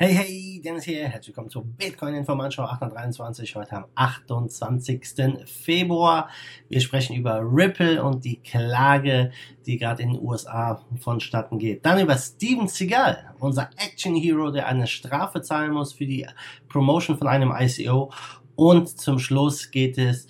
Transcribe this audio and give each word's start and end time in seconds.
Hey, 0.00 0.14
hey, 0.14 0.60
Dennis 0.62 0.84
hier. 0.84 1.08
Herzlich 1.08 1.30
willkommen 1.30 1.50
zur 1.50 1.64
Bitcoin 1.64 2.14
Information 2.14 2.66
823. 2.66 3.56
Heute 3.56 3.72
am 3.78 3.86
28. 3.96 5.02
Februar. 5.44 6.28
Wir 6.68 6.80
sprechen 6.80 7.16
über 7.16 7.40
Ripple 7.42 8.00
und 8.04 8.24
die 8.24 8.36
Klage, 8.36 9.32
die 9.66 9.76
gerade 9.76 10.04
in 10.04 10.12
den 10.12 10.22
USA 10.22 10.80
vonstatten 11.00 11.58
geht. 11.58 11.84
Dann 11.84 11.98
über 11.98 12.16
Steven 12.16 12.68
Seagal, 12.68 13.34
unser 13.40 13.70
Action 13.76 14.14
Hero, 14.14 14.52
der 14.52 14.68
eine 14.68 14.86
Strafe 14.86 15.42
zahlen 15.42 15.72
muss 15.72 15.94
für 15.94 16.06
die 16.06 16.28
Promotion 16.68 17.18
von 17.18 17.26
einem 17.26 17.52
ICO. 17.58 18.12
Und 18.54 19.00
zum 19.00 19.18
Schluss 19.18 19.72
geht 19.72 19.98
es 19.98 20.28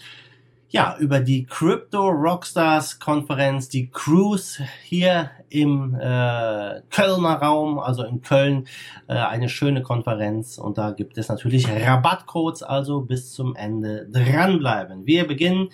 ja, 0.70 0.96
über 0.98 1.20
die 1.20 1.46
Crypto 1.46 2.08
Rockstars 2.08 2.98
Konferenz, 2.98 3.68
die 3.68 3.90
Cruise 3.90 4.62
hier 4.82 5.30
im 5.48 5.94
äh, 5.94 6.82
Kölner 6.90 7.40
Raum, 7.40 7.78
also 7.78 8.02
in 8.04 8.20
Köln, 8.20 8.66
äh, 9.06 9.14
eine 9.14 9.48
schöne 9.48 9.82
Konferenz 9.82 10.58
und 10.58 10.76
da 10.76 10.90
gibt 10.90 11.16
es 11.16 11.28
natürlich 11.28 11.68
Rabattcodes, 11.68 12.62
also 12.62 13.00
bis 13.00 13.32
zum 13.32 13.56
Ende 13.56 14.06
dranbleiben. 14.10 15.06
Wir 15.06 15.26
beginnen 15.26 15.70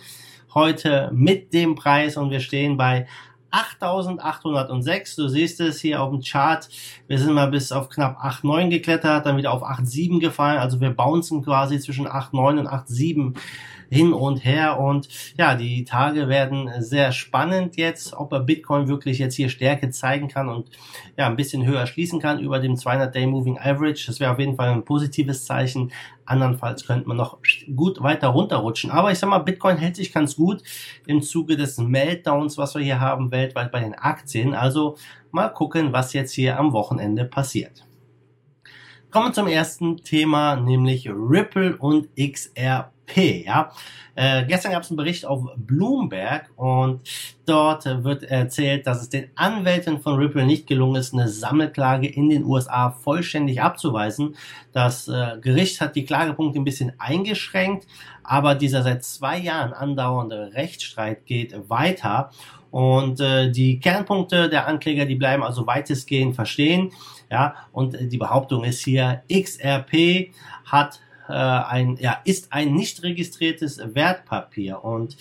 heute 0.55 1.11
mit 1.13 1.53
dem 1.53 1.75
Preis 1.75 2.17
und 2.17 2.31
wir 2.31 2.41
stehen 2.41 2.77
bei 2.77 3.09
8806. 3.51 5.17
Du 5.17 5.29
siehst 5.29 5.61
es 5.61 5.81
hier 5.81 6.03
auf 6.03 6.11
dem 6.11 6.21
Chart. 6.21 6.69
Wir 7.07 7.19
sind 7.19 7.35
mal 7.35 7.51
bis 7.51 7.71
auf 7.73 7.89
knapp 7.89 8.19
8,9 8.19 8.69
geklettert, 8.69 9.27
dann 9.27 9.37
wieder 9.37 9.53
auf 9.53 9.63
8,7 9.63 10.21
gefallen. 10.21 10.59
Also 10.59 10.81
wir 10.81 10.91
bouncen 10.91 11.43
quasi 11.43 11.79
zwischen 11.79 12.07
8,9 12.07 12.61
und 12.61 12.69
8,7 12.69 13.35
hin 13.91 14.13
und 14.13 14.45
her 14.45 14.79
und 14.79 15.09
ja, 15.39 15.55
die 15.55 15.85
Tage 15.85 16.29
werden 16.29 16.71
sehr 16.79 17.13
spannend 17.13 17.77
jetzt, 17.77 18.15
ob 18.15 18.33
er 18.33 18.41
Bitcoin 18.41 18.89
wirklich 18.89 19.19
jetzt 19.19 19.35
hier 19.35 19.49
Stärke 19.49 19.91
zeigen 19.91 20.29
kann 20.29 20.49
und 20.49 20.71
ja, 21.17 21.27
ein 21.27 21.37
bisschen 21.37 21.67
höher 21.67 21.87
schließen 21.87 22.21
kann 22.21 22.41
über 22.41 22.59
dem 22.59 22.75
200-Day 22.75 23.27
Moving 23.27 23.59
Average. 23.59 24.05
Das 24.07 24.21
wäre 24.21 24.33
auf 24.33 24.39
jeden 24.39 24.57
Fall 24.57 24.71
ein 24.71 24.85
positives 24.85 25.45
Zeichen. 25.45 25.93
Andernfalls 26.25 26.87
könnte 26.87 27.07
man 27.09 27.17
noch 27.17 27.39
gut 27.75 28.03
weiter 28.03 28.29
runterrutschen. 28.29 28.91
Aber 28.91 29.13
ich 29.13 29.19
sag 29.19 29.29
mal, 29.29 29.39
Bitcoin 29.39 29.77
hält 29.77 29.97
sich 29.97 30.13
ganz 30.13 30.37
gut 30.37 30.63
im 31.07 31.23
Zuge 31.23 31.57
des 31.57 31.79
Meltdowns, 31.79 32.59
was 32.59 32.75
wir 32.75 32.83
hier 32.83 33.01
haben 33.01 33.31
weltweit 33.31 33.71
bei 33.71 33.81
den 33.81 33.95
Aktien. 33.95 34.55
Also 34.55 34.97
mal 35.31 35.49
gucken, 35.49 35.93
was 35.93 36.13
jetzt 36.13 36.33
hier 36.33 36.59
am 36.59 36.73
Wochenende 36.73 37.25
passiert. 37.25 37.85
Kommen 39.11 39.29
wir 39.29 39.33
zum 39.33 39.47
ersten 39.47 39.99
Thema, 39.99 40.57
nämlich 40.57 41.09
Ripple 41.09 41.77
und 41.77 42.09
XRP. 42.17 42.94
P. 43.07 43.45
Ja? 43.45 43.73
Äh, 44.17 44.45
gestern 44.45 44.73
gab 44.73 44.83
es 44.83 44.91
einen 44.91 44.97
Bericht 44.97 45.27
auf 45.27 45.45
Bloomberg 45.57 46.51
und 46.57 47.01
dort 47.47 47.85
wird 48.05 48.23
erzählt, 48.23 48.87
dass 48.87 49.03
es 49.03 49.09
den 49.09 49.29
Anwälten 49.35 50.01
von 50.01 50.17
Ripple 50.17 50.47
nicht 50.47 50.67
gelungen 50.67 50.97
ist, 50.97 51.13
eine 51.13 51.29
Sammelklage 51.29 52.07
in 52.07 52.29
den 52.29 52.45
USA 52.45 52.91
vollständig 52.91 53.61
abzuweisen. 53.61 54.37
Das 54.73 55.09
äh, 55.09 55.39
Gericht 55.41 55.81
hat 55.81 55.97
die 55.97 56.05
Klagepunkte 56.05 56.61
ein 56.61 56.65
bisschen 56.65 56.93
eingeschränkt, 56.99 57.87
aber 58.23 58.55
dieser 58.55 58.83
seit 58.83 59.05
zwei 59.05 59.39
Jahren 59.39 59.73
andauernde 59.73 60.53
Rechtsstreit 60.55 61.27
geht 61.27 61.69
weiter 61.69 62.31
und 62.71 63.21
äh, 63.21 63.53
die 63.53 63.79
Kernpunkte 63.79 64.49
der 64.49 64.67
Ankläger, 64.67 65.07
die 65.07 65.15
bleiben 65.15 65.43
also 65.43 65.65
weitestgehend 65.67 66.35
verstehen. 66.35 66.93
Ja, 67.31 67.55
und 67.71 67.97
die 68.01 68.19
Behauptung 68.19 68.65
ist 68.65 68.85
hier, 68.85 69.23
XRP 69.33 70.33
hat 70.65 71.01
äh, 71.29 71.33
ein, 71.33 71.97
ja, 72.01 72.19
ist 72.25 72.53
ein 72.53 72.75
nicht 72.75 73.03
registriertes 73.03 73.81
Wertpapier. 73.95 74.85
Und 74.85 75.17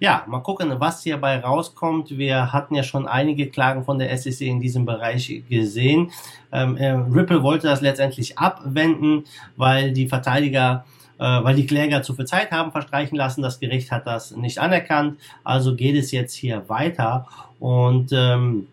ja, 0.00 0.24
mal 0.26 0.40
gucken, 0.40 0.72
was 0.78 1.02
hierbei 1.02 1.38
rauskommt. 1.38 2.16
Wir 2.16 2.52
hatten 2.52 2.74
ja 2.74 2.82
schon 2.82 3.06
einige 3.06 3.48
Klagen 3.48 3.84
von 3.84 3.98
der 3.98 4.16
SEC 4.16 4.40
in 4.42 4.60
diesem 4.60 4.84
Bereich 4.84 5.42
gesehen. 5.48 6.10
Ähm, 6.52 6.76
äh, 6.76 6.90
Ripple 6.90 7.42
wollte 7.42 7.66
das 7.66 7.80
letztendlich 7.80 8.38
abwenden, 8.38 9.24
weil 9.56 9.92
die 9.92 10.08
Verteidiger 10.08 10.84
äh, 11.18 11.44
weil 11.44 11.54
die 11.54 11.66
Kläger 11.66 12.02
zu 12.02 12.14
viel 12.14 12.24
Zeit 12.24 12.50
haben 12.50 12.72
verstreichen 12.72 13.16
lassen. 13.16 13.42
Das 13.42 13.60
Gericht 13.60 13.92
hat 13.92 14.08
das 14.08 14.34
nicht 14.34 14.58
anerkannt. 14.58 15.20
Also 15.44 15.76
geht 15.76 15.94
es 15.94 16.10
jetzt 16.10 16.34
hier 16.34 16.68
weiter. 16.68 17.28
Und 17.60 18.10
ähm, 18.12 18.66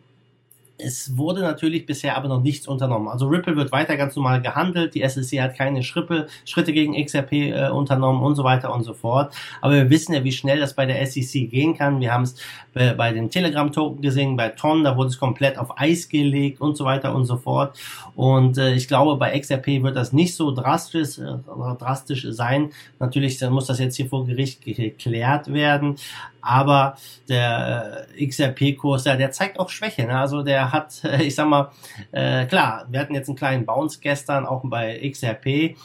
es 0.79 1.17
wurde 1.17 1.41
natürlich 1.41 1.85
bisher 1.85 2.15
aber 2.15 2.29
noch 2.29 2.41
nichts 2.41 2.67
unternommen. 2.67 3.09
Also 3.09 3.27
Ripple 3.27 3.55
wird 3.55 3.71
weiter 3.71 3.97
ganz 3.97 4.15
normal 4.15 4.41
gehandelt, 4.41 4.95
die 4.95 5.07
SEC 5.07 5.41
hat 5.41 5.55
keine 5.55 5.83
Schrippe, 5.83 6.27
Schritte 6.45 6.71
gegen 6.73 6.93
XRP 7.03 7.33
äh, 7.33 7.69
unternommen 7.69 8.23
und 8.23 8.35
so 8.35 8.43
weiter 8.43 8.73
und 8.73 8.83
so 8.83 8.93
fort. 8.93 9.33
Aber 9.61 9.73
wir 9.73 9.89
wissen 9.89 10.13
ja, 10.13 10.23
wie 10.23 10.31
schnell 10.31 10.59
das 10.59 10.73
bei 10.73 10.85
der 10.85 11.05
SEC 11.05 11.49
gehen 11.49 11.77
kann. 11.77 11.99
Wir 11.99 12.13
haben 12.13 12.23
es 12.23 12.35
bei, 12.73 12.93
bei 12.93 13.11
den 13.11 13.29
Telegram-Token 13.29 14.01
gesehen, 14.01 14.37
bei 14.37 14.49
Ton, 14.49 14.83
da 14.83 14.95
wurde 14.95 15.09
es 15.09 15.19
komplett 15.19 15.57
auf 15.57 15.77
Eis 15.77 16.07
gelegt 16.07 16.61
und 16.61 16.77
so 16.77 16.85
weiter 16.85 17.13
und 17.13 17.25
so 17.25 17.37
fort. 17.37 17.77
Und 18.15 18.57
äh, 18.57 18.73
ich 18.73 18.87
glaube, 18.87 19.17
bei 19.17 19.37
XRP 19.37 19.83
wird 19.83 19.95
das 19.95 20.13
nicht 20.13 20.35
so 20.35 20.51
drastisch, 20.51 21.19
äh, 21.19 21.37
drastisch 21.77 22.25
sein. 22.29 22.71
Natürlich 22.99 23.41
muss 23.49 23.67
das 23.67 23.79
jetzt 23.79 23.97
hier 23.97 24.07
vor 24.07 24.25
Gericht 24.25 24.63
geklärt 24.63 25.51
werden. 25.51 25.95
Aber 26.41 26.95
der 27.27 28.07
äh, 28.17 28.25
XRP-Kurs, 28.27 29.05
ja, 29.05 29.15
der 29.15 29.31
zeigt 29.31 29.59
auch 29.59 29.69
Schwäche. 29.69 30.05
Ne? 30.05 30.17
Also 30.17 30.41
der 30.41 30.68
hat, 30.71 31.03
äh, 31.03 31.23
ich 31.23 31.35
sag 31.35 31.47
mal, 31.47 31.71
äh, 32.11 32.45
klar, 32.45 32.87
wir 32.89 32.99
hatten 32.99 33.15
jetzt 33.15 33.29
einen 33.29 33.37
kleinen 33.37 33.65
Bounce 33.65 33.99
gestern 34.01 34.45
auch 34.45 34.61
bei 34.63 34.99
XRP, 35.09 35.75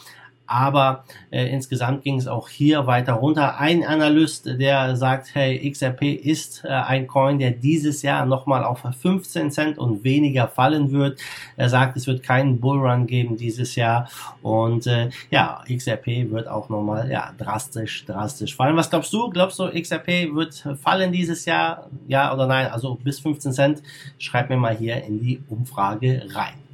aber 0.47 1.05
äh, 1.31 1.47
insgesamt 1.49 2.03
ging 2.03 2.17
es 2.17 2.27
auch 2.27 2.49
hier 2.49 2.87
weiter 2.87 3.13
runter. 3.13 3.57
Ein 3.59 3.83
Analyst, 3.83 4.45
der 4.45 4.95
sagt, 4.95 5.33
hey, 5.33 5.69
XRP 5.71 6.03
ist 6.03 6.63
äh, 6.63 6.69
ein 6.69 7.07
Coin, 7.07 7.39
der 7.39 7.51
dieses 7.51 8.01
Jahr 8.01 8.25
nochmal 8.25 8.63
auf 8.63 8.81
15 8.81 9.51
Cent 9.51 9.77
und 9.77 10.03
weniger 10.03 10.47
fallen 10.47 10.91
wird. 10.91 11.19
Er 11.57 11.69
sagt, 11.69 11.97
es 11.97 12.07
wird 12.07 12.23
keinen 12.23 12.59
Bullrun 12.59 13.07
geben 13.07 13.37
dieses 13.37 13.75
Jahr 13.75 14.09
und 14.41 14.87
äh, 14.87 15.09
ja, 15.31 15.63
XRP 15.67 16.31
wird 16.31 16.47
auch 16.47 16.69
nochmal 16.69 17.09
ja, 17.09 17.31
drastisch, 17.37 18.05
drastisch 18.05 18.55
fallen. 18.55 18.75
Was 18.75 18.89
glaubst 18.89 19.11
du? 19.13 19.29
Glaubst 19.29 19.59
du, 19.59 19.69
XRP 19.69 20.33
wird 20.33 20.67
fallen 20.81 21.11
dieses 21.11 21.45
Jahr? 21.45 21.89
Ja 22.07 22.33
oder 22.33 22.47
nein? 22.47 22.67
Also 22.67 22.95
bis 22.95 23.19
15 23.19 23.53
Cent? 23.53 23.83
Schreib 24.17 24.49
mir 24.49 24.57
mal 24.57 24.75
hier 24.75 25.03
in 25.03 25.19
die 25.19 25.41
Umfrage 25.49 26.27
rein. 26.33 26.64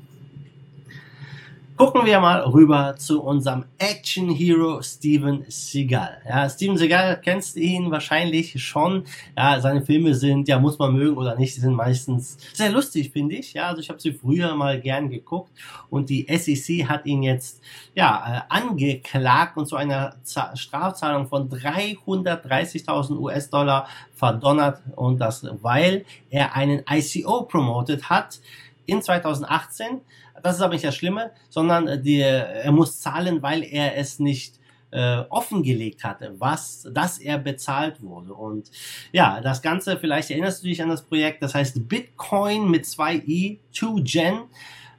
Gucken 1.81 2.06
wir 2.06 2.19
mal 2.19 2.42
rüber 2.42 2.96
zu 2.96 3.24
unserem 3.24 3.66
Action 3.80 4.30
Hero 4.30 4.84
Steven 4.84 5.44
Seagal. 5.47 6.22
Ja, 6.30 6.47
Steven 6.47 6.78
Seagal 6.78 7.19
kennst 7.19 7.56
du 7.56 7.59
ihn 7.59 7.90
wahrscheinlich 7.90 8.64
schon. 8.64 9.06
Ja, 9.36 9.59
seine 9.59 9.81
Filme 9.81 10.14
sind, 10.14 10.47
ja, 10.47 10.59
muss 10.59 10.78
man 10.78 10.94
mögen 10.94 11.18
oder 11.18 11.36
nicht, 11.36 11.56
die 11.56 11.59
sind 11.59 11.74
meistens 11.74 12.38
sehr 12.53 12.70
lustig, 12.70 13.09
finde 13.09 13.34
ich. 13.34 13.53
Ja, 13.53 13.70
also 13.70 13.81
ich 13.81 13.90
habe 13.90 14.00
sie 14.00 14.14
früher 14.14 14.53
mal 14.53 14.80
gern 14.80 15.09
geguckt 15.09 15.50
und 15.90 16.12
die 16.12 16.28
SEC 16.30 16.88
hat 16.88 17.08
ihn 17.08 17.24
jetzt 17.24 17.64
ja 17.96 18.46
äh, 18.47 18.56
angeklagt 18.56 19.58
und 19.58 19.66
zu 19.66 19.75
einer 19.75 20.18
Strafzahlung 20.53 21.25
von 21.25 21.50
330.000 21.50 23.18
US-Dollar 23.18 23.88
verdonnert 24.14 24.84
und 24.96 25.18
das, 25.18 25.47
weil 25.64 26.06
er 26.30 26.56
einen 26.56 26.84
ICO 26.88 27.41
promotet 27.41 28.08
hat 28.12 28.40
in 28.86 29.02
2018 29.02 30.02
das 30.42 30.56
ist 30.56 30.62
aber 30.62 30.74
nicht 30.74 30.86
das 30.86 30.96
Schlimme, 30.96 31.31
sondern 31.50 31.88
äh, 31.88 32.02
die, 32.02 32.19
er 32.19 32.72
muss 32.72 33.00
zahlen, 33.00 33.42
weil 33.42 33.64
er 33.64 33.97
es 33.97 34.19
nicht 34.19 34.59
äh, 34.92 35.24
offengelegt 35.30 36.03
hatte, 36.03 36.36
was, 36.38 36.88
dass 36.91 37.18
er 37.18 37.38
bezahlt 37.38 38.02
wurde. 38.02 38.34
Und 38.34 38.70
ja, 39.12 39.40
das 39.41 39.62
Ganze, 39.62 39.97
vielleicht 39.97 40.31
erinnerst 40.31 40.64
du 40.64 40.68
dich 40.68 40.81
an 40.81 40.90
das 40.90 41.03
Projekt, 41.03 41.44
das 41.44 41.56
heißt 41.56 41.88
Bitcoin 41.88 42.70
mit 42.70 42.86
zwei 42.86 43.16
i, 43.16 43.59
2Gen, 43.74 44.47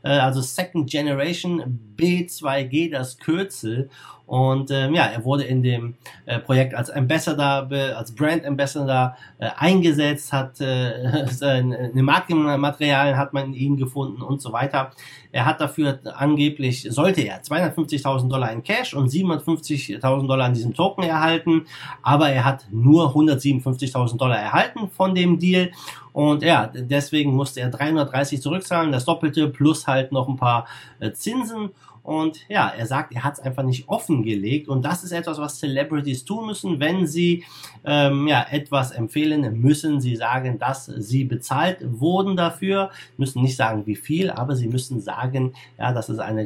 äh, 0.02 0.08
also 0.08 0.40
Second 0.40 0.88
Generation 0.88 1.80
B2G, 1.96 2.90
das 2.90 3.18
Kürzel. 3.18 3.90
Und 4.32 4.70
ähm, 4.70 4.94
ja, 4.94 5.04
er 5.04 5.26
wurde 5.26 5.44
in 5.44 5.62
dem 5.62 5.94
äh, 6.24 6.38
Projekt 6.38 6.74
als 6.74 6.88
Ambassador, 6.88 7.68
als 7.70 8.14
Brand 8.14 8.46
Ambassador 8.46 9.14
äh, 9.38 9.50
eingesetzt, 9.58 10.32
hat 10.32 10.58
äh, 10.58 11.26
seine 11.30 11.90
Markenmaterialien 11.92 13.18
hat 13.18 13.34
man 13.34 13.48
in 13.48 13.52
ihm 13.52 13.76
gefunden 13.76 14.22
und 14.22 14.40
so 14.40 14.50
weiter. 14.50 14.92
Er 15.32 15.44
hat 15.44 15.60
dafür 15.60 15.98
angeblich, 16.14 16.86
sollte 16.88 17.20
er 17.20 17.42
250.000 17.42 18.30
Dollar 18.30 18.50
in 18.52 18.62
Cash 18.62 18.94
und 18.94 19.10
750.000 19.10 20.26
Dollar 20.26 20.46
an 20.46 20.54
diesem 20.54 20.72
Token 20.72 21.04
erhalten, 21.04 21.66
aber 22.02 22.30
er 22.30 22.46
hat 22.46 22.64
nur 22.70 23.14
157.000 23.14 24.16
Dollar 24.16 24.38
erhalten 24.38 24.88
von 24.88 25.14
dem 25.14 25.38
Deal 25.38 25.72
und 26.12 26.42
ja, 26.42 26.66
deswegen 26.66 27.34
musste 27.34 27.60
er 27.60 27.68
330 27.68 28.40
zurückzahlen, 28.40 28.92
das 28.92 29.04
Doppelte 29.04 29.48
plus 29.48 29.86
halt 29.86 30.12
noch 30.12 30.28
ein 30.28 30.36
paar 30.36 30.66
äh, 31.00 31.12
Zinsen 31.12 31.70
und 32.02 32.40
ja, 32.48 32.68
er 32.68 32.86
sagt, 32.86 33.12
er 33.14 33.24
hat 33.24 33.34
es 33.34 33.40
einfach 33.40 33.62
nicht 33.62 33.88
offen 33.88 34.12
offengelegt 34.12 34.68
und 34.68 34.84
das 34.84 35.04
ist 35.04 35.12
etwas, 35.12 35.38
was 35.38 35.58
Celebrities 35.58 36.24
tun 36.24 36.46
müssen, 36.46 36.80
wenn 36.80 37.06
sie 37.06 37.44
ähm, 37.84 38.28
ja, 38.28 38.46
etwas 38.50 38.92
empfehlen, 38.92 39.60
müssen 39.60 40.00
sie 40.00 40.16
sagen, 40.16 40.58
dass 40.58 40.86
sie 40.86 41.24
bezahlt 41.24 41.78
wurden 41.82 42.36
dafür, 42.36 42.90
müssen 43.16 43.42
nicht 43.42 43.56
sagen, 43.56 43.86
wie 43.86 43.96
viel, 43.96 44.30
aber 44.30 44.54
sie 44.54 44.68
müssen 44.68 45.00
sagen, 45.00 45.54
ja, 45.78 45.92
das 45.92 46.08
ist 46.08 46.18
eine, 46.18 46.42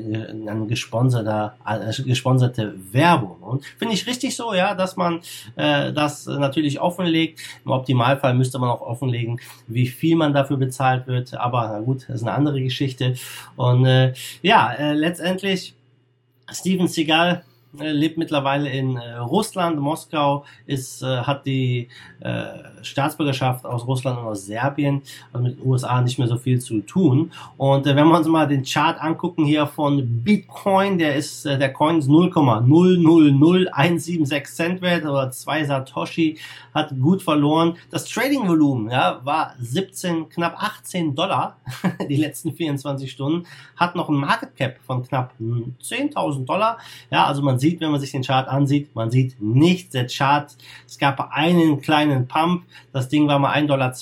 eine 0.47 0.67
gesponserte, 0.67 1.53
äh, 1.67 2.02
gesponserte 2.02 2.75
Werbung. 2.93 3.37
Und 3.41 3.64
finde 3.64 3.94
ich 3.94 4.06
richtig 4.06 4.37
so, 4.37 4.55
ja, 4.55 4.75
dass 4.75 4.97
man 4.97 5.20
äh, 5.56 5.93
das 5.93 6.26
natürlich 6.26 6.81
offenlegt. 6.81 7.41
Im 7.64 7.73
Optimalfall 7.73 8.35
müsste 8.35 8.59
man 8.59 8.70
auch 8.70 8.81
offenlegen, 8.81 9.41
wie 9.67 9.87
viel 9.87 10.17
man 10.17 10.32
dafür 10.32 10.56
bezahlt 10.56 11.06
wird. 11.06 11.35
Aber 11.35 11.69
na 11.73 11.81
gut, 11.81 12.06
das 12.09 12.17
ist 12.17 12.23
eine 12.23 12.32
andere 12.32 12.62
Geschichte. 12.62 13.14
Und 13.56 13.85
äh, 13.85 14.14
ja, 14.43 14.73
äh, 14.73 14.94
letztendlich 14.94 15.45
Steven 16.52 16.87
Seagal 16.88 17.44
lebt 17.78 18.19
mittlerweile 18.19 18.70
in 18.70 18.96
äh, 18.96 19.17
Russland, 19.17 19.78
Moskau, 19.78 20.44
ist, 20.67 21.02
äh, 21.02 21.23
hat 21.23 21.46
die 21.46 21.88
äh, 22.20 22.44
Staatsbürgerschaft 22.82 23.67
aus 23.67 23.87
Russland 23.87 24.19
und 24.19 24.26
aus 24.26 24.46
Serbien, 24.46 25.02
also 25.32 25.44
mit 25.44 25.58
den 25.58 25.67
USA 25.67 26.00
nicht 26.00 26.19
mehr 26.19 26.28
so 26.28 26.37
viel 26.37 26.61
zu 26.61 26.81
tun. 26.81 27.32
Und 27.56 27.87
äh, 27.87 27.96
wenn 27.96 28.06
wir 28.08 28.17
uns 28.17 28.28
mal 28.28 28.46
den 28.46 28.64
Chart 28.64 28.99
angucken 29.00 29.44
hier 29.44 29.67
von 29.67 30.23
Bitcoin, 30.23 30.99
der 30.99 31.17
ist, 31.17 31.46
äh, 31.46 31.58
der 31.58 31.73
Coin 31.73 31.99
ist 31.99 32.08
0,000176 32.08 34.44
Cent 34.44 34.82
wert 34.82 35.05
oder 35.05 35.31
zwei 35.31 35.64
Satoshi, 35.64 36.38
hat 36.75 36.93
gut 37.00 37.23
verloren. 37.23 37.76
Das 37.90 38.05
Trading-Volumen 38.06 38.90
ja, 38.90 39.20
war 39.25 39.55
17, 39.58 40.28
knapp 40.28 40.62
18 40.62 41.14
Dollar 41.14 41.56
die 42.08 42.17
letzten 42.17 42.52
24 42.52 43.11
Stunden, 43.11 43.46
hat 43.76 43.96
noch 43.96 44.08
ein 44.08 44.17
Market 44.17 44.56
Cap 44.56 44.78
von 44.87 45.02
knapp 45.02 45.34
10.000 45.40 46.46
Dollar. 46.46 46.78
Ja, 47.11 47.26
also 47.26 47.43
man 47.43 47.58
sieht, 47.58 47.65
sieht, 47.66 47.80
wenn 47.80 47.90
man 47.90 48.00
sich 48.00 48.12
den 48.12 48.22
Chart 48.22 48.48
ansieht, 48.48 48.94
man 48.94 49.10
sieht 49.10 49.40
nicht 49.40 49.92
der 49.92 50.06
Chart. 50.06 50.54
Es 50.86 50.98
gab 50.98 51.32
einen 51.32 51.80
kleinen 51.80 52.28
Pump. 52.28 52.64
Das 52.92 53.08
Ding 53.08 53.26
war 53.26 53.38
mal 53.38 53.52
1,20 53.54 53.66
Dollar 53.66 53.92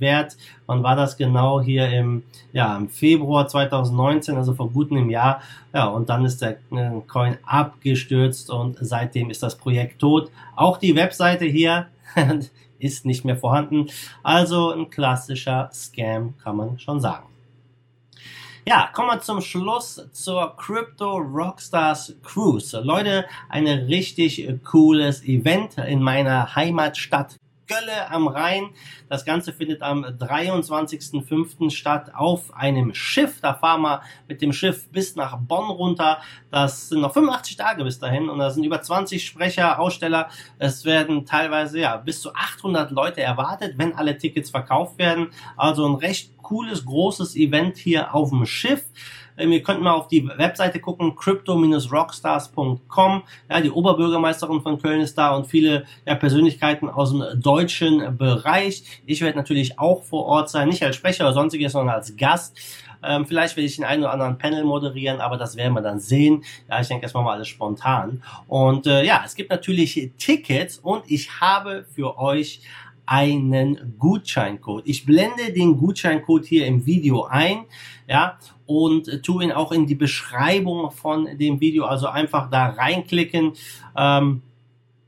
wert. 0.00 0.36
Wann 0.66 0.82
war 0.82 0.96
das 0.96 1.16
genau? 1.16 1.60
Hier 1.60 1.88
im, 1.90 2.22
ja, 2.52 2.76
im 2.76 2.88
Februar 2.88 3.46
2019, 3.46 4.36
also 4.36 4.54
vor 4.54 4.70
einem 4.74 5.10
Jahr. 5.10 5.42
Ja, 5.74 5.86
und 5.88 6.08
dann 6.08 6.24
ist 6.24 6.40
der 6.40 6.52
äh, 6.72 7.00
Coin 7.06 7.36
abgestürzt 7.44 8.50
und 8.50 8.78
seitdem 8.80 9.30
ist 9.30 9.42
das 9.42 9.56
Projekt 9.56 10.00
tot. 10.00 10.30
Auch 10.56 10.78
die 10.78 10.96
Webseite 10.96 11.44
hier 11.44 11.88
ist 12.78 13.04
nicht 13.04 13.24
mehr 13.24 13.36
vorhanden. 13.36 13.88
Also 14.22 14.72
ein 14.72 14.88
klassischer 14.88 15.70
Scam, 15.72 16.34
kann 16.42 16.56
man 16.56 16.78
schon 16.78 17.00
sagen. 17.00 17.29
Ja, 18.66 18.90
kommen 18.92 19.08
wir 19.08 19.20
zum 19.20 19.40
Schluss 19.40 20.06
zur 20.12 20.54
Crypto 20.56 21.16
Rockstars 21.16 22.14
Cruise. 22.22 22.78
Leute, 22.80 23.24
ein 23.48 23.66
richtig 23.66 24.46
cooles 24.64 25.24
Event 25.24 25.78
in 25.78 26.02
meiner 26.02 26.54
Heimatstadt 26.54 27.36
Gölle 27.70 28.10
am 28.10 28.26
Rhein. 28.26 28.70
Das 29.08 29.24
Ganze 29.24 29.52
findet 29.52 29.80
am 29.80 30.04
23.05. 30.04 31.70
statt 31.70 32.10
auf 32.14 32.52
einem 32.52 32.94
Schiff. 32.94 33.40
Da 33.40 33.54
fahren 33.54 33.82
wir 33.82 34.02
mit 34.26 34.42
dem 34.42 34.52
Schiff 34.52 34.88
bis 34.90 35.14
nach 35.14 35.38
Bonn 35.38 35.70
runter. 35.70 36.18
Das 36.50 36.88
sind 36.88 37.00
noch 37.00 37.14
85 37.14 37.56
Tage 37.56 37.84
bis 37.84 38.00
dahin 38.00 38.28
und 38.28 38.40
da 38.40 38.50
sind 38.50 38.64
über 38.64 38.82
20 38.82 39.24
Sprecher, 39.24 39.78
Aussteller. 39.78 40.30
Es 40.58 40.84
werden 40.84 41.26
teilweise 41.26 41.78
ja 41.78 41.96
bis 41.96 42.20
zu 42.20 42.34
800 42.34 42.90
Leute 42.90 43.22
erwartet, 43.22 43.74
wenn 43.76 43.94
alle 43.94 44.18
Tickets 44.18 44.50
verkauft 44.50 44.98
werden. 44.98 45.28
Also 45.56 45.86
ein 45.88 45.94
recht 45.94 46.36
cooles, 46.38 46.84
großes 46.84 47.36
Event 47.36 47.76
hier 47.76 48.12
auf 48.12 48.30
dem 48.30 48.46
Schiff. 48.46 48.84
Ähm, 49.36 49.52
ihr 49.52 49.62
könnt 49.62 49.80
mal 49.80 49.92
auf 49.92 50.08
die 50.08 50.26
Webseite 50.26 50.80
gucken, 50.80 51.14
crypto-rockstars.com. 51.16 53.22
Ja, 53.48 53.60
die 53.60 53.70
Oberbürgermeisterin 53.70 54.60
von 54.60 54.80
Köln 54.80 55.00
ist 55.00 55.16
da 55.18 55.36
und 55.36 55.46
viele 55.46 55.84
ja, 56.06 56.14
Persönlichkeiten 56.14 56.88
aus 56.88 57.10
dem 57.10 57.22
deutschen 57.40 58.16
Bereich. 58.16 59.02
Ich 59.06 59.20
werde 59.20 59.38
natürlich 59.38 59.78
auch 59.78 60.02
vor 60.02 60.26
Ort 60.26 60.50
sein, 60.50 60.68
nicht 60.68 60.82
als 60.82 60.96
Sprecher 60.96 61.24
oder 61.24 61.34
sonstiges, 61.34 61.72
sondern 61.72 61.94
als 61.94 62.16
Gast. 62.16 62.58
Ähm, 63.02 63.26
vielleicht 63.26 63.56
werde 63.56 63.66
ich 63.66 63.76
den 63.76 63.84
einen 63.84 64.02
oder 64.02 64.12
anderen 64.12 64.38
Panel 64.38 64.64
moderieren, 64.64 65.20
aber 65.20 65.36
das 65.36 65.56
werden 65.56 65.74
wir 65.74 65.80
dann 65.80 66.00
sehen. 66.00 66.44
Ja, 66.68 66.80
ich 66.80 66.88
denke 66.88 67.04
erstmal 67.04 67.24
mal 67.24 67.34
alles 67.34 67.48
spontan. 67.48 68.22
Und 68.46 68.86
äh, 68.86 69.04
ja, 69.04 69.22
es 69.24 69.34
gibt 69.34 69.50
natürlich 69.50 70.12
Tickets 70.18 70.78
und 70.78 71.04
ich 71.06 71.40
habe 71.40 71.84
für 71.94 72.18
euch 72.18 72.62
einen 73.10 73.96
Gutscheincode. 73.98 74.84
Ich 74.86 75.04
blende 75.04 75.52
den 75.52 75.76
Gutscheincode 75.76 76.46
hier 76.46 76.66
im 76.68 76.86
Video 76.86 77.24
ein, 77.24 77.64
ja, 78.08 78.38
und 78.66 79.24
tue 79.24 79.42
ihn 79.42 79.50
auch 79.50 79.72
in 79.72 79.88
die 79.88 79.96
Beschreibung 79.96 80.92
von 80.92 81.36
dem 81.36 81.60
Video, 81.60 81.86
also 81.86 82.06
einfach 82.06 82.48
da 82.50 82.66
reinklicken. 82.68 83.54
Ähm, 83.96 84.42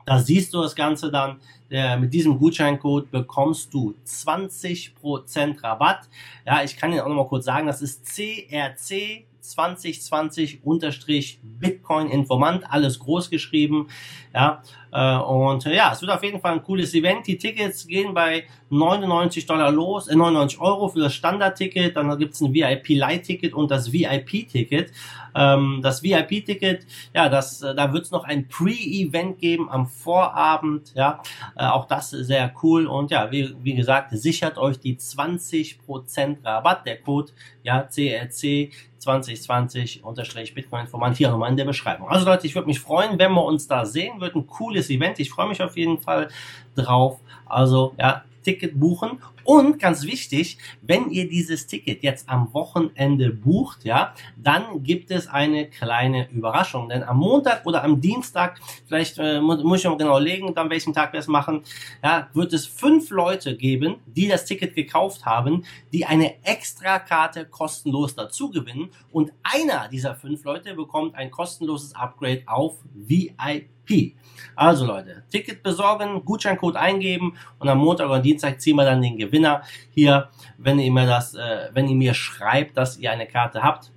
da 0.05 0.19
siehst 0.19 0.53
du 0.53 0.61
das 0.63 0.75
Ganze 0.75 1.13
dann. 1.13 1.37
Äh, 1.71 1.97
mit 1.97 2.13
diesem 2.13 2.41
Gutscheincode 2.41 3.09
bekommst 3.13 3.73
du 3.73 3.95
20% 4.05 5.63
Rabatt. 5.63 6.09
Ja, 6.45 6.65
ich 6.65 6.77
kann 6.77 6.91
dir 6.91 7.05
auch 7.05 7.09
noch 7.09 7.15
mal 7.15 7.29
kurz 7.29 7.45
sagen, 7.45 7.69
das 7.69 7.83
ist 7.83 8.05
CRC 8.05 9.27
2020 9.41 10.65
unterstrich 10.65 11.39
Bitcoin 11.43 12.09
Informant, 12.09 12.65
alles 12.69 12.99
groß 12.99 13.31
geschrieben. 13.31 13.87
Ja, 14.35 14.63
äh, 14.93 15.17
und 15.17 15.65
ja, 15.65 15.93
es 15.93 16.03
wird 16.03 16.11
auf 16.11 16.23
jeden 16.23 16.41
Fall 16.41 16.53
ein 16.53 16.63
cooles 16.63 16.95
Event. 16.95 17.27
Die 17.27 17.39
Tickets 17.39 17.87
gehen 17.87 18.13
bei 18.13 18.45
99 18.69 19.47
Dollar 19.47 19.71
los, 19.71 20.07
äh, 20.09 20.15
99 20.15 20.61
Euro 20.61 20.89
für 20.89 21.01
das 21.01 21.15
Standardticket. 21.15 21.97
Dann 21.97 22.19
gibt's 22.19 22.41
ein 22.41 22.53
VIP 22.53 22.91
Light 22.91 23.25
Ticket 23.25 23.55
und 23.55 23.71
das 23.71 23.93
VIP 23.93 24.49
Ticket. 24.49 24.93
Ähm, 25.35 25.81
das 25.83 26.03
VIP 26.03 26.45
Ticket, 26.45 26.87
ja, 27.15 27.31
das, 27.31 27.63
äh, 27.63 27.75
da 27.75 27.93
wird's 27.95 28.11
noch 28.11 28.25
ein 28.25 28.49
Pre-Event 28.49 29.39
geben 29.39 29.71
am 29.71 29.87
Vorabend. 29.87 30.93
Ja, 30.95 31.23
äh, 31.57 31.65
auch 31.65 31.87
das 31.87 32.11
sehr 32.11 32.53
cool. 32.63 32.87
Und 32.87 33.11
ja, 33.11 33.31
wie, 33.33 33.55
wie 33.63 33.75
gesagt, 33.75 34.11
sichert 34.13 34.59
euch 34.59 34.79
die 34.79 34.97
20% 34.97 36.45
Rabatt. 36.45 36.87
Der 36.87 37.01
Code, 37.01 37.33
ja, 37.63 37.83
CRC 37.83 38.71
2020 39.03 40.05
unterstrich 40.05 40.55
Bitcoin 40.55 40.83
Informant 40.83 41.17
hier 41.17 41.31
nochmal 41.31 41.51
in 41.51 41.57
der 41.57 41.65
Beschreibung. 41.65 42.09
Also 42.09 42.25
Leute, 42.25 42.47
ich 42.47 42.55
würde 42.55 42.67
mich 42.67 42.79
freuen, 42.81 43.19
wenn 43.19 43.33
wir 43.33 43.45
uns 43.45 43.67
da 43.67 43.85
sehen. 43.85 44.21
Wird 44.21 44.37
ein 44.37 44.47
Event. 44.91 45.19
Ich 45.21 45.31
freue 45.31 45.49
mich 45.49 45.63
auf 45.63 45.77
jeden 45.77 45.99
Fall 45.99 46.29
drauf. 46.75 47.19
Also 47.47 47.95
ja, 47.99 48.25
Ticket 48.43 48.79
buchen. 48.79 49.19
Und 49.45 49.79
ganz 49.79 50.05
wichtig, 50.05 50.59
wenn 50.83 51.11
ihr 51.11 51.29
dieses 51.29 51.67
Ticket 51.67 52.03
jetzt 52.03 52.29
am 52.29 52.53
Wochenende 52.53 53.31
bucht, 53.31 53.85
ja, 53.85 54.15
dann 54.37 54.83
gibt 54.83 55.11
es 55.11 55.27
eine 55.27 55.69
kleine 55.69 56.31
Überraschung. 56.31 56.89
Denn 56.89 57.03
am 57.03 57.19
Montag 57.19 57.67
oder 57.67 57.85
am 57.85 58.01
Dienstag, 58.01 58.61
vielleicht 58.87 59.19
äh, 59.19 59.41
muss 59.41 59.81
ich 59.81 59.85
noch 59.85 59.99
genau 59.99 60.19
legen, 60.19 60.55
dann 60.55 60.71
welchen 60.71 60.93
Tag 60.93 61.13
wir 61.13 61.21
es 61.21 61.29
machen, 61.29 61.63
ja, 62.03 62.29
wird 62.35 62.53
es 62.53 62.67
fünf 62.67 63.11
Leute 63.11 63.57
geben, 63.57 63.97
die 64.07 64.29
das 64.29 64.45
Ticket 64.45 64.75
gekauft 64.75 65.25
haben, 65.25 65.65
die 65.93 66.05
eine 66.05 66.43
Extrakarte 66.45 67.47
kostenlos 67.47 68.15
dazu 68.15 68.51
gewinnen. 68.51 68.91
Und 69.13 69.33
einer 69.43 69.89
dieser 69.89 70.15
fünf 70.15 70.45
Leute 70.45 70.75
bekommt 70.75 71.15
ein 71.15 71.31
kostenloses 71.31 71.95
Upgrade 71.95 72.43
auf 72.47 72.77
VIP. 72.95 74.15
Also 74.55 74.87
Leute, 74.87 75.25
Ticket 75.31 75.63
besorgen, 75.63 76.25
Gutscheincode 76.25 76.77
eingeben 76.77 77.35
und 77.59 77.69
am 77.69 77.79
Montag 77.79 78.07
oder 78.07 78.21
Dienstag 78.21 78.61
ziehen 78.61 78.77
wir 78.77 78.85
dann 78.85 79.03
den 79.03 79.17
Gewinner 79.33 79.63
hier. 79.91 80.29
Wenn 80.59 80.79
ihr 80.79 80.93
mir 80.93 81.07
das, 81.07 81.35
äh, 81.35 81.71
wenn 81.73 81.89
ihr 81.89 81.97
mir 81.97 82.15
schreibt, 82.15 82.77
dass 82.77 82.99
ihr 82.99 83.11
eine 83.11 83.27
Karte 83.27 83.63
habt, 83.63 83.91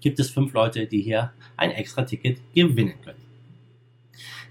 gibt 0.00 0.18
es 0.20 0.30
fünf 0.30 0.52
Leute, 0.54 0.86
die 0.86 1.02
hier 1.02 1.32
ein 1.56 1.72
extra 1.72 2.02
Ticket 2.02 2.38
gewinnen 2.54 2.94
können. 3.02 3.19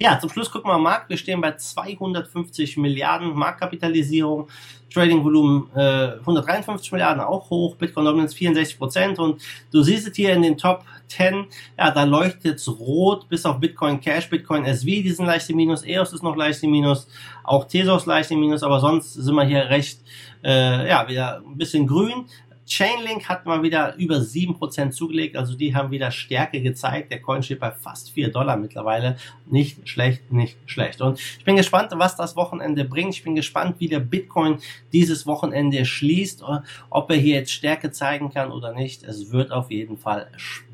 Ja, 0.02 0.18
zum 0.18 0.30
Schluss 0.30 0.50
gucken 0.50 0.72
wir 0.72 0.78
mal 0.78 0.92
Markt. 0.92 1.10
Wir 1.10 1.18
stehen 1.18 1.42
bei 1.42 1.58
250 1.58 2.78
Milliarden 2.78 3.34
Marktkapitalisierung. 3.34 4.48
Trading-Volumen 4.94 5.70
äh, 5.76 6.20
153 6.20 6.94
Milliarden, 6.94 7.22
auch 7.22 7.50
hoch. 7.50 7.76
Bitcoin 7.76 8.06
Dominance 8.06 8.34
64 8.34 8.78
Prozent. 8.78 9.20
Und 9.20 9.42
du 9.72 9.84
siehst 9.84 10.08
es 10.08 10.16
hier 10.16 10.34
in 10.34 10.42
den 10.42 10.58
Top 10.58 10.86
10. 11.10 11.48
Ja, 11.78 11.92
da 11.92 12.06
leuchtet 12.06 12.60
es 12.60 12.68
rot 12.70 13.28
bis 13.28 13.46
auf 13.46 13.60
Bitcoin 13.60 14.00
Cash, 14.00 14.30
Bitcoin 14.30 14.64
SV, 14.64 14.86
die 14.86 15.12
sind 15.12 15.26
leicht 15.26 15.50
im 15.50 15.58
Minus. 15.58 15.84
EOS 15.84 16.14
ist 16.14 16.24
noch 16.24 16.38
leicht 16.38 16.64
im 16.64 16.72
Minus. 16.72 17.08
Auch 17.44 17.66
Tesos 17.66 18.06
leicht 18.06 18.32
im 18.32 18.40
Minus. 18.40 18.64
Aber 18.64 18.80
sonst 18.80 19.14
sind 19.14 19.36
wir 19.36 19.44
hier 19.44 19.70
recht, 19.70 20.00
äh, 20.46 20.88
ja, 20.88 21.08
wieder 21.10 21.44
ein 21.46 21.58
bisschen 21.58 21.86
grün. 21.86 22.26
Chainlink 22.70 23.28
hat 23.28 23.48
mal 23.48 23.64
wieder 23.64 23.96
über 23.96 24.18
7% 24.18 24.92
zugelegt, 24.92 25.36
also 25.36 25.56
die 25.56 25.76
haben 25.76 25.90
wieder 25.90 26.12
Stärke 26.12 26.62
gezeigt. 26.62 27.12
Der 27.12 27.20
Coin 27.20 27.42
steht 27.42 27.60
bei 27.60 27.72
fast 27.72 28.12
4 28.12 28.32
Dollar 28.32 28.58
mittlerweile. 28.58 29.18
Nicht 29.48 29.90
schlecht, 29.90 30.32
nicht 30.32 30.58
schlecht. 30.68 31.02
Und 31.02 31.20
ich 31.20 31.44
bin 31.44 31.56
gespannt, 31.56 31.92
was 31.96 32.16
das 32.16 32.36
Wochenende 32.36 32.86
bringt. 32.86 33.16
Ich 33.16 33.24
bin 33.24 33.34
gespannt, 33.34 33.78
wie 33.80 33.88
der 33.88 34.00
Bitcoin 34.00 34.60
dieses 34.94 35.26
Wochenende 35.26 35.84
schließt, 35.84 36.44
ob 36.92 37.10
er 37.10 37.18
hier 37.18 37.36
jetzt 37.36 37.52
Stärke 37.52 37.92
zeigen 37.92 38.32
kann 38.32 38.52
oder 38.52 38.74
nicht. 38.74 39.04
Es 39.04 39.32
wird 39.32 39.52
auf 39.52 39.72
jeden 39.72 39.98
Fall 39.98 40.30
spannend. 40.38 40.69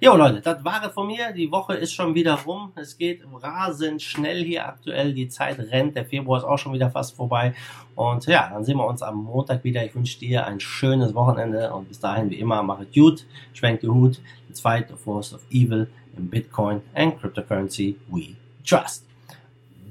Jo 0.00 0.16
Leute, 0.16 0.40
das 0.42 0.62
war 0.64 0.84
es 0.84 0.92
von 0.92 1.06
mir. 1.06 1.32
Die 1.32 1.50
Woche 1.50 1.74
ist 1.74 1.94
schon 1.94 2.14
wieder 2.14 2.34
rum. 2.34 2.72
Es 2.74 2.98
geht 2.98 3.22
rasend 3.40 4.02
schnell 4.02 4.44
hier 4.44 4.68
aktuell. 4.68 5.14
Die 5.14 5.28
Zeit 5.28 5.58
rennt. 5.58 5.96
Der 5.96 6.04
Februar 6.04 6.38
ist 6.38 6.44
auch 6.44 6.58
schon 6.58 6.74
wieder 6.74 6.90
fast 6.90 7.16
vorbei. 7.16 7.54
Und 7.94 8.26
ja, 8.26 8.50
dann 8.52 8.64
sehen 8.64 8.76
wir 8.76 8.86
uns 8.86 9.02
am 9.02 9.24
Montag 9.24 9.64
wieder. 9.64 9.84
Ich 9.84 9.94
wünsche 9.94 10.18
dir 10.18 10.46
ein 10.46 10.60
schönes 10.60 11.14
Wochenende 11.14 11.72
und 11.72 11.88
bis 11.88 12.00
dahin 12.00 12.28
wie 12.28 12.38
immer, 12.38 12.62
mach 12.62 12.80
es 12.80 12.92
gut, 12.92 13.24
schwenk 13.54 13.80
den 13.80 13.94
Hut. 13.94 14.20
The 14.52 14.60
fight, 14.60 14.88
the 14.88 14.94
force 14.94 15.32
of 15.32 15.40
evil 15.50 15.86
in 16.16 16.28
Bitcoin 16.28 16.82
and 16.94 17.18
cryptocurrency 17.18 17.96
we 18.08 18.36
trust. 18.64 19.04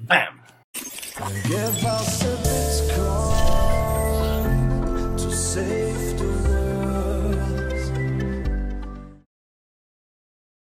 Bam! 0.08 0.43